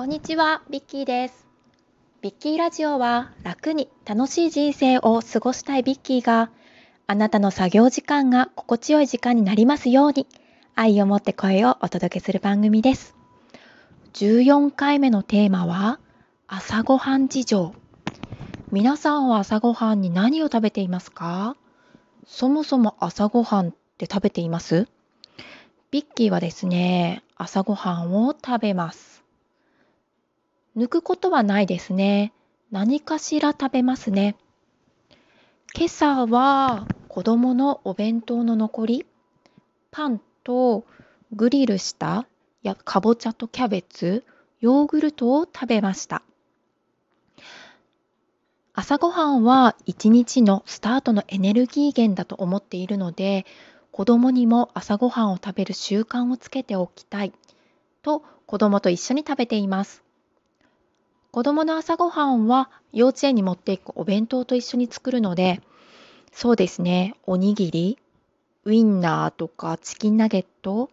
[0.00, 1.46] こんにちは、ビッキーです。
[2.22, 6.50] ビッキーラジオは楽に楽しい人生を過ごしたいビッキーが
[7.06, 10.26] あなたの作業時間が心地よい時間になりますように
[10.74, 13.14] 愛を持って声をお届けする番組です。
[14.14, 16.00] 14回目のテーマは
[16.46, 17.74] 朝ごはん事情。
[18.72, 21.56] 皆さんは朝ごはんに何を食べていますか？
[22.26, 24.88] そもそも朝ごはんって食べています？
[25.90, 29.19] ビッキーはですね、朝ごはんを食べます。
[30.76, 32.32] 抜くことはないですね。
[32.70, 34.36] 何かしら食べますね。
[35.74, 39.06] 今朝は子供のお弁当の残り、
[39.90, 40.84] パンと
[41.32, 42.26] グリルした
[42.62, 44.24] やかぼちゃとキャベツ、
[44.60, 46.22] ヨーグルトを食べました。
[48.72, 53.44] 朝ごはんは一日のスタートのエネルギー源だと思っているので、
[53.90, 57.32] 子供にも朝ごはんを食べる習慣をつけておきたい
[58.02, 60.04] と子供と一緒に食べています。
[61.32, 65.60] 子供の朝ごはんは幼稚園に持っていくお弁当と一緒に作るので、
[66.32, 67.98] そうですね、おにぎり、
[68.64, 70.90] ウインナーとかチキンナゲット、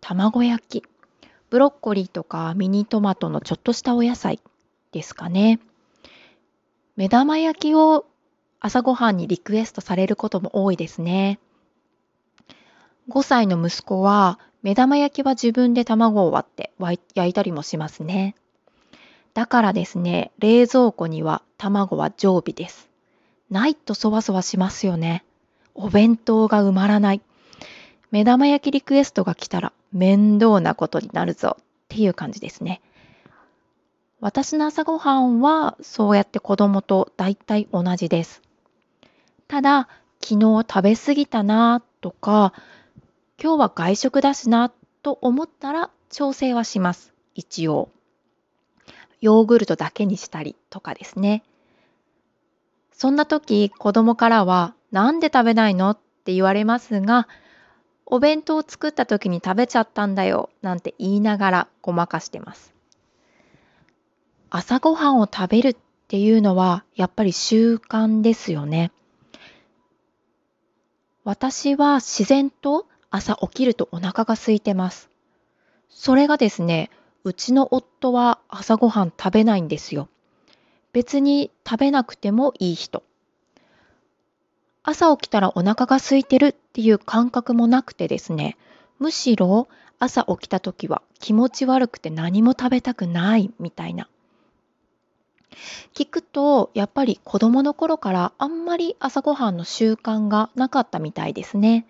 [0.00, 0.84] 卵焼き、
[1.50, 4.40] ブロッコリーとかミニトマトのちょっとしたお野菜
[4.92, 5.58] ですかね。
[6.96, 8.06] 目玉焼きを
[8.60, 11.40] 朝ごはんにリクエストされることも多いですね。
[13.08, 16.72] 5歳の息子は目玉焼きは自分で卵を割って
[17.14, 18.36] 焼いたりもしますね。
[19.34, 22.88] だからですね、冷蔵庫には卵は常備です。
[23.50, 25.24] ないとそわそわしますよね。
[25.74, 27.20] お弁当が埋まらない。
[28.10, 32.80] 目玉焼きリクエストが来たら面倒なことになるぞっていう感じですね。
[34.20, 38.42] 私の朝ごはんはそうやって子供と大体同じです。
[39.48, 39.88] ただ、
[40.22, 42.52] 昨日食べ過ぎたなとか、
[43.42, 44.70] 今日は外食だしな
[45.02, 47.14] と思ったら調整はします。
[47.34, 47.88] 一応。
[49.20, 51.42] ヨーグルトだけにしたりとかですね。
[52.92, 55.90] そんな時、子供からは、なんで食べないの？
[55.90, 57.28] って言われますが、
[58.04, 62.74] お弁当を作った時に食べちゃったんだよ、なんて言いながらごまかしてます。
[64.50, 65.76] 朝ごはんを食べるっ
[66.08, 68.90] ていうのは、やっぱり習慣ですよね。
[71.22, 75.08] 私は自然と朝起きるとお腹が空いてます。
[75.88, 76.90] それがですね、
[77.22, 80.08] うちの夫は朝ごはん食べないんですよ。
[80.92, 83.02] 別に食べなくてもいい人。
[84.82, 88.56] 朝起きたらお腹が空いてるっていう感覚もなくてですね、
[88.98, 94.08] むしろ朝起きた時は気持ち悪くて何も食べたくないみたいな。
[95.94, 101.86] 聞くとやっぱり子供の頃からあんまり朝ごはんの習慣がなかったみたいですね。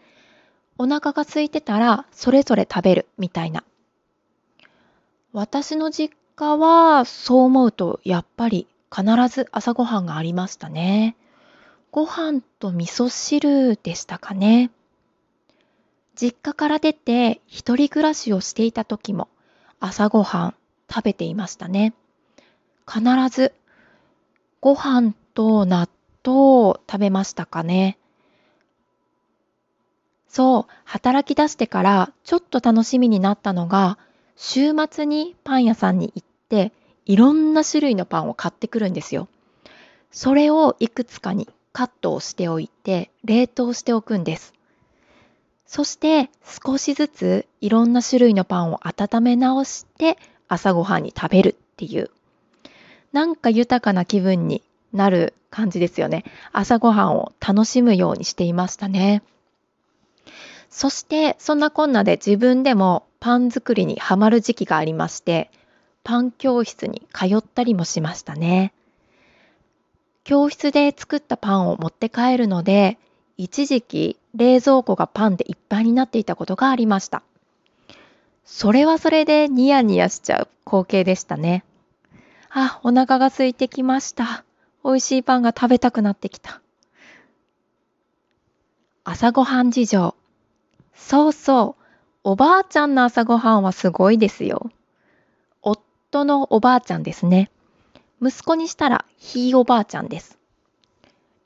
[0.79, 3.63] お腹が空いてたらそれぞれ食べるみたいな。
[5.33, 11.17] 私の実家はそう思うとやっぱり必ず朝ごはんがありましたね。
[11.93, 14.71] ご飯と味噌汁でしたかね。
[16.17, 19.29] 実家から出て一人暮らしをしていた時も
[19.79, 20.55] 朝ごはん
[20.93, 21.95] 食べていましたね。
[22.87, 23.55] 必ず
[24.61, 25.89] ご飯と納
[26.25, 27.97] 豆を食べましたかね。
[30.29, 33.99] そう、働き出してからちょっと楽しみになったのが、
[34.37, 36.73] 週末にパン屋さんに行って、
[37.07, 39.29] いろんな種類のパンを買ってくるんですよ。
[40.11, 44.55] それをいくつかにカットをしておいて、冷凍しておくんです。
[45.67, 46.31] そして
[46.65, 52.11] 少しずついろんな種類のパンを温め直して朝ごはんに食べるっていう。
[53.13, 56.25] なんか豊かな気分になる感じですよね。
[56.53, 59.23] 朝ごはんを楽しむようにしていましたね。
[60.71, 65.51] そしてそんなこんなで自分でもパン作りにハマる時期がありまして、
[66.03, 68.73] パン教室に通ったりもしましたね。
[70.25, 72.99] 教室で作ったパンを持って帰るので、
[73.37, 77.23] 一時期冷蔵庫がパンでいっぱいになっていたことがありました。
[78.45, 81.65] それはそれでニヤニヤしちゃう光景でしたね。
[82.51, 84.45] あ、お腹が空いてきました。
[84.85, 86.61] 美味しいパンが食べたくなってきた。
[89.05, 90.15] 朝ごはん事情。
[90.95, 91.80] そうそう。
[92.23, 94.71] おばあちゃんの朝ごはんはすごいですよ。
[95.63, 97.51] 夫のおばあちゃんですね。
[98.21, 100.39] 息子にしたらひいおばあちゃんです。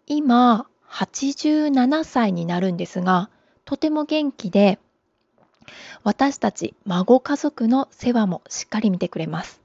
[0.06, 3.31] 今、87歳になるんですが、
[3.65, 4.81] とても元気で、
[6.03, 9.61] 私たち孫家族の世話もしっかり見てくれます。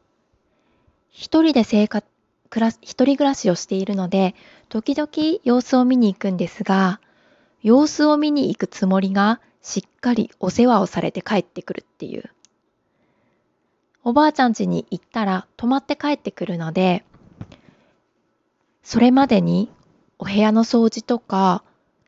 [1.09, 2.07] 一人で生活、
[2.51, 4.35] 暮ら一人暮らしをしているので、
[4.69, 7.01] 時々様子を見に行くんですが、
[7.63, 12.29] 様子を見に行くつもりがしっかりお世話をされて帰ってくるっていう。
[14.03, 17.03] おばあちゃん家に行ったら泊まって帰ってくるので、
[18.83, 19.69] それまでに
[20.17, 21.63] お部屋の掃除とか、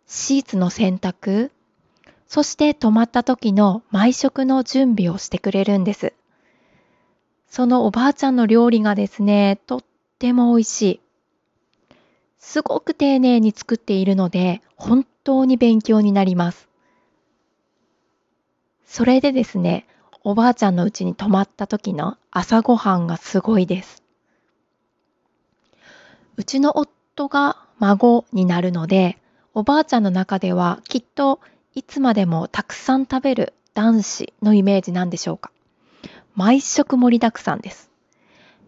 [0.08, 1.52] シーツの洗濯、
[2.28, 6.14] そして泊まった時の毎食の準備をしてくれるんです。
[7.48, 9.84] そのおばあちゃんの料理がですね、とっ
[10.18, 11.02] ても美味しい。
[12.40, 16.71] すごく丁寧に作っているので、本当に勉強になります。
[18.92, 19.88] それでですね、
[20.22, 24.04] おばあちゃんの家に泊まった時の朝ごはんがすごいです。
[26.36, 29.18] うちの夫が孫になるので、
[29.54, 31.40] おばあちゃんの中ではきっと
[31.74, 35.54] いつまでもたくさん食べる男子のイメージなんでしょうか。
[36.36, 37.90] 毎食盛りだくさんです。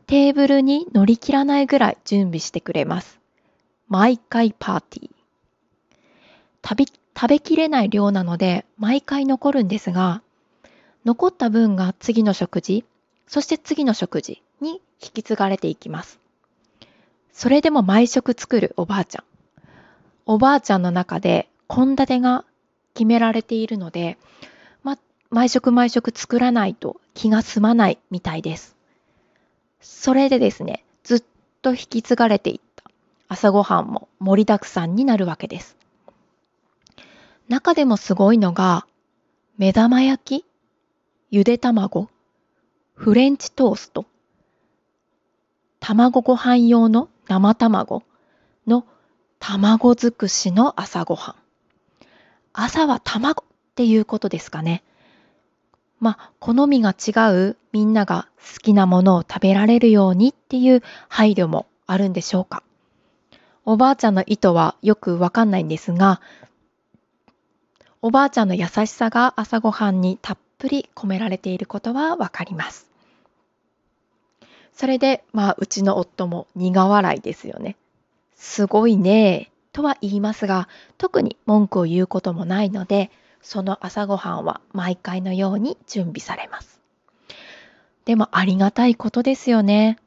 [0.08, 3.20] テーブルに乗り切らないぐらい準備してくれます。
[3.90, 5.10] 毎回パーティー。
[6.66, 10.22] 食べ食べきれない量なので毎回残るんですが、
[11.06, 12.86] 残った分が次の食事、
[13.28, 16.20] そして次の食事に引き継がれていきます。
[17.32, 19.24] それでも毎食作るおばあちゃん。
[20.26, 22.46] おばあちゃんの中で献立が
[22.94, 24.18] 決められているので、
[24.84, 24.98] ま、
[25.30, 28.76] 毎食毎食作らないと気が済まないみたいです。
[29.82, 31.24] それでですね、ずっ
[31.62, 32.84] と引き継がれていった
[33.28, 35.76] 朝ごはんも盛りだくさんになるわけです。
[37.54, 38.88] 中でもすごいのが、
[39.60, 40.46] 目玉焼き、
[41.30, 42.10] ゆで卵、
[42.96, 44.08] フレンチトースト、
[45.80, 48.02] 卵ご飯用の生卵
[48.66, 48.88] の
[49.38, 51.36] 卵尽くしの朝ごはん。
[52.54, 53.46] 朝は卵っ
[53.76, 54.82] ていうことですかね。
[56.00, 57.12] まあ、好みが違
[57.52, 62.64] うみんなが好きなものを食べられるようにっていう配慮もあるんでしょうか。
[63.64, 66.20] おばあちゃんの意図はよくわかんないんですが、
[68.06, 72.90] おばあちゃんの優しさが朝ごはんにたっぷり込められていることはわかります。
[74.74, 77.78] それで、まあ、うちの夫も苦笑いですよね。
[78.36, 80.68] すごいねとは言いますが、
[80.98, 83.10] 特に文句を言うこともないので、
[83.42, 86.82] その朝ごはんは毎回のように準備されます。
[88.04, 89.98] でもありがたいことですよね。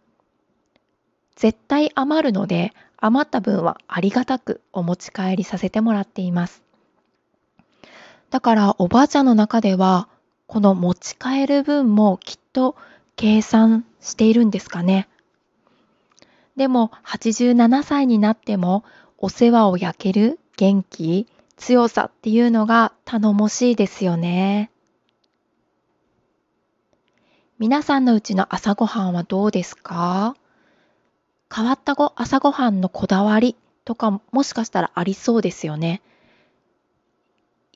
[1.35, 6.66] 絶対余るので、余った分はありがたくお持ち帰りさせてもらっています。
[8.37, 10.11] だからおばあちゃんの中では、
[10.47, 12.77] この持ち帰る分もきっと
[13.17, 15.09] 計算しているんですかね。
[16.55, 18.85] でも87歳になっても
[19.17, 24.71] お世話を焼ける元気、強さっていうのが頼もしいですよね。
[27.59, 30.37] 皆さんのうちの朝ごはんはどうですか？
[31.51, 33.57] 変わったご朝ごはんのこだわり
[33.87, 36.03] とかもしかしたらありそうですよね。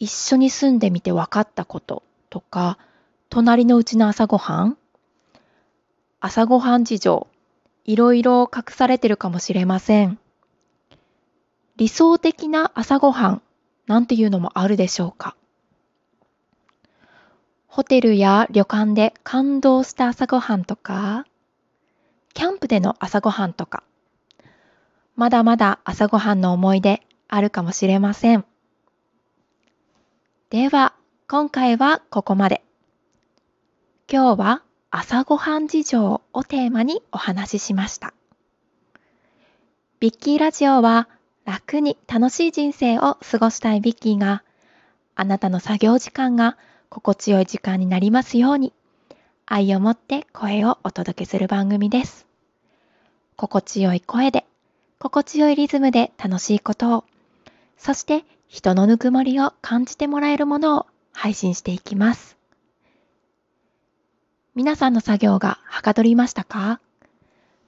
[0.00, 2.79] 一緒に住んでみて分かったこととか、
[3.29, 4.79] 隣のうちの朝ごはん
[6.20, 7.26] 朝ごはん事情、
[7.85, 10.19] いろいろ隠されてるかもしれません。
[11.76, 13.43] 理想的な朝ごはん
[13.87, 15.37] なんていうのもあるでしょうか。
[17.67, 21.26] ホテルや旅館で感動した朝ごはんとか、
[22.32, 23.82] キャンプでの朝ごはんとか、
[25.14, 28.47] まだまだ朝ごはんの思い出あるかもしれません。
[30.50, 30.95] では、
[31.28, 32.64] 今回はここまで。
[34.12, 38.12] 今日は朝ごはん事情をテーマにお話ししました。
[40.00, 41.09] ビッキーラジオは
[41.45, 44.42] 楽に楽しい人生を過ごしたいビッキーが
[45.14, 48.73] あなたの作業時間が心地よい時間になりますように
[49.47, 52.26] 愛を持って声をお届けする番組です。
[53.37, 54.45] 心地よい声で
[54.99, 57.04] 心地よいリズムで楽しいことを
[57.78, 62.37] そして人のぬくもりを感じてもらえるものを配信していきます。
[64.57, 66.80] 皆さんの作業がはかどりましたか？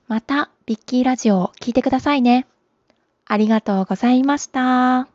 [0.09, 2.49] また、ビッキーラジオを聞いてくださいね。
[3.27, 5.07] ありがとうございました。